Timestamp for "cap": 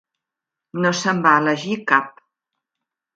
1.91-2.25